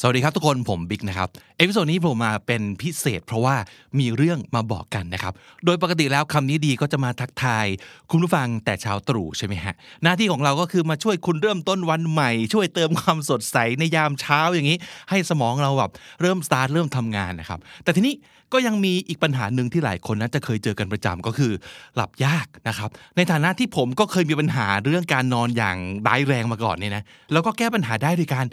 [0.00, 3.56] สวัสดีครับทุกคนผมบิ๊กนะครับ episode นี้ผมมาเป็นพิเศษ เพราะว่า
[3.98, 5.32] มีเรื่องมาบอกกันนะครับ
[5.64, 7.66] โดยปกติแล้วคำนี้ดีก็จะมาทักทาย
[8.10, 14.78] คุณผู้ฟังแต่เช้าตรู่ใช่ไหมฮะ หน้าที่ของเราก็คือมาช่วยคุณเริ่มต้นวันใหม่ ช่วยเติมความสดใสในยามเช้าอย่างนี้
[15.10, 18.14] ให้สมองเราแบบเริ่มสตาร์ทเริ่มทำงานนะครับ แต่ทีนี้
[18.52, 21.52] ก็ยังมีอีกปัญหาหนึ่งที่หลายคนน่าจะเคยเจอกันประจำก็คือ
[21.96, 27.02] หลับยากนะครับ ในฐานะที่ผมก็เคยมีปัญหาเรื่องการนอนอย่างร้ายแรงมาก่อนเนี่ยนะ
[27.32, 28.46] แล้วก็แก้ปัญหาได้ด้วยการ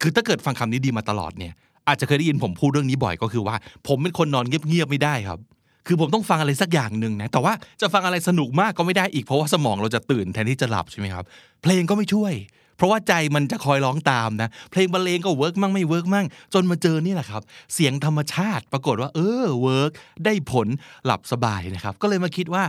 [0.00, 1.52] คือถ้าเกิดฟังคำนี้ดีมาตลอดเนี่ย
[1.88, 3.56] อาจจะเคยได้ยินผมพูดเรื่องนี้บ่อยก็คือว่า
[3.88, 5.38] ผมเป็นคนนอนเงียบๆไม่ได้ครับ
[5.86, 11.24] คือผมต้องฟังอะไรสักอย่างหนึ่งนะแต่ว่าจะฟังอะไรสนุกมากก็ไม่ได้อีกเพราะว่าสมองเราจะตื่นแทนที่จะหลับใช่ไหมครับ
[11.62, 12.34] เพลงก็ไม่ช่วย
[12.76, 17.42] เพราะว่าใจมันจะคอยร้องตามนะเพลงบรรเลงก็ work มั่งไม่ work มั่งจนมาเจอนี่แหละครับ
[17.74, 19.92] เสียงธรรมชาติปรากฏว่า เออ work
[20.24, 20.68] ได้ผล
[21.04, 22.64] หลับสบายนะครับ ก็เลยมาคิดว่า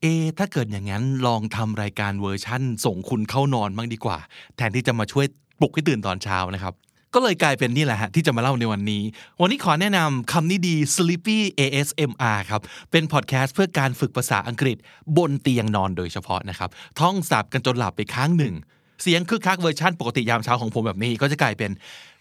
[0.00, 0.06] เอ
[0.38, 4.18] ถ้าเกิดอย่างนั้นลองทำรายการเวอร์ชั่น ส่งคุณเข้านอนบ้างดีกว่า
[4.56, 5.26] แทนที่จะมาช่วย
[5.62, 6.74] ปลุกให้ตื่นตอนเช้านะครับ
[7.14, 9.02] ก็เลยกลายเป็นนี่แหละฮะที่จะมาเล่าในวันนี้
[9.40, 12.60] วันนี้ขอแนะนำคำนี้ดี Sleepy ASMR ครับ
[12.90, 14.76] เป็นพอดแคสต์เพื่อการฝึกภาษาอังกฤษ
[15.16, 18.54] บนเตียงนอนโดยเฉพาะนะครับ ท่องศัพท์กันจนหลับไปค้างหนึ่ง
[19.02, 21.70] เสียงคึกคักเวอร์ชันปกติยามเช้าของผมแบบนี้ก็จะกลายเป็น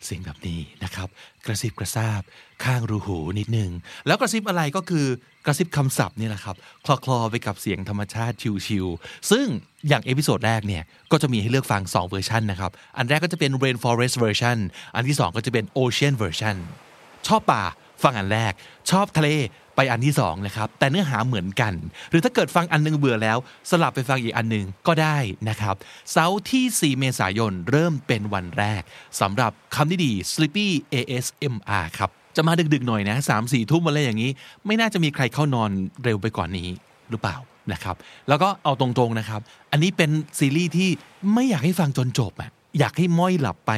[0.05, 1.07] เสียงแบบนี้นะครับ
[1.45, 2.21] กระซิบกระซาบ
[2.63, 3.71] ข้างรูหูนิดนึง
[4.07, 5.05] แล้วกระซิบอะไรก็คือ
[5.45, 8.35] กระซิบคำศัพท์นี่แหละครับ คลอคลอๆไปกับเสียงธรรมชาติ
[8.67, 9.45] ชิวๆซึ่ง
[9.87, 14.57] อย่าง episode แรกเนี่ย ก็จะมีให้เลือกฟัง 2 เวอร์ชันนะครับ อันแรกก็จะเป็น rainforest version
[14.95, 16.55] อันที่ 2 ก็จะเป็น ocean version
[17.27, 17.63] ชอบป่า
[18.03, 18.53] ฟังอันแรก
[18.91, 19.29] ชอบทะเล
[19.75, 21.73] ไปอันที่2นะครับ แต่เนื้อหาเหมือนกัน
[22.09, 23.37] หรือถ้าเกิดฟังอันหนึ่งเบื่อแล้ว
[23.69, 25.17] สลับไปฟังอีกอันหนึ่งก็ได้
[25.49, 25.75] นะครับ
[26.11, 28.81] เสาร์ที่ 4 เมษายนเริ่มเป็นวันแรก
[29.21, 34.31] สำหรับคำนี้ดี Sleepy ASMR ครับ จะมาดึกๆหน่อยนะสามสี่ทุ่มอะไรอย่างนี้
[34.65, 35.71] ไม่น่าจะมีใครเข้านอน
[36.03, 36.67] เร็วไปกว่านี้
[37.09, 37.37] หรือเปล่า
[37.73, 37.95] นะครับ
[38.29, 39.41] แล้วก็เอาตรงๆนะครับ
[39.71, 40.89] อันนี้เป็นซีรีส์ที่
[41.33, 43.71] ไม่อยากให้ฟังจนจบอะอยากให้ม้อยหลับไป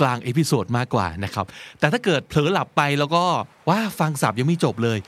[0.00, 1.46] กลาง episode มากกว่านะครับ
[1.78, 3.22] แต่ถ้าเกิดเผลอหลับไปแล้วก็
[3.68, 4.98] ว่าฟังศัพท์ยังไม่จบเลย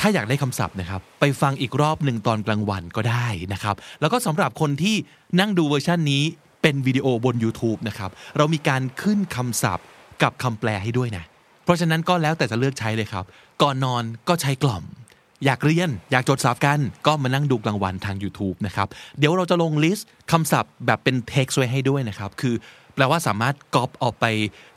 [0.00, 4.96] ถ้าอยากได้คำศัพท์นะครับ ไปฟังอีกรอบหนึ่งตอนกลางวันก็ได้นะครับ แล้วก็สำหรับคนที่
[5.40, 6.22] นั่งดูเวอร์ชันนี้
[6.62, 9.86] เป็นวิดีโอบน YouTube นะครับ เรามีการขึ้นคำศัพท์
[10.22, 11.24] กับคำแปลให้ด้วยนะ
[11.64, 13.24] เพราะฉะนั้นก็แล้วแต่จะเลือกใช้เลยครับ
[13.62, 14.84] ก่อนนอนก็ใช้กล่อม
[15.44, 18.88] อยากเรียนอยากจดศัพท์กัน ก็มานั่งดูกลางวันทาง YouTube นะครับ
[19.18, 22.56] เดี๋ยวเราจะลง list คำศัพท์แบบเป็น text ไว้ให้ด้วยนะครับคือ
[22.94, 24.24] แปลว่าสามารถก๊อปเอาไป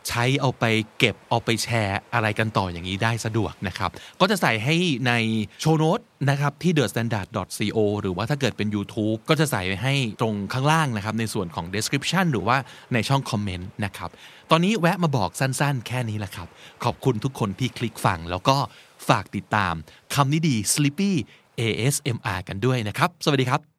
[0.07, 0.65] ใช้เอาไป
[0.97, 4.75] เก็บเอาไปแชร์อะไรกันต่ออย่างนี้ได้สะดวกนะครับก็จะใส่ให้
[5.07, 5.13] ใน
[5.61, 12.57] show noteนะครับที่ thestandard.co หรือว่าถ้าเกิดเป็น YouTube ก็จะใส่ไว้ให้ตรงข้างล่างนะครับในส่วนของ description หรือว่า
[12.93, 14.09] ในช่องคอมเมนต์นะครับ
[14.51, 16.47] ตอนนี้แวะมาบอกสั้นๆ แค่นี้แหละครับ
[16.83, 18.57] ขอบคุณทุกคนที่คลิกฟังแล้วก็
[19.07, 19.73] ฝากติดตาม
[20.15, 21.11] คำนี้ดี Sleepy
[21.59, 23.70] ASMR กันด้วยนะครับ สวัสดีครับ